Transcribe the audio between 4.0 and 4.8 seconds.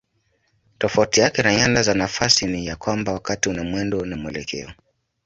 na mwelekeo.